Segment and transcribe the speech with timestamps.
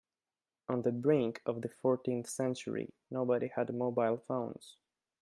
[0.67, 4.77] On the brink of the fourteenth century, nobody had mobile phones.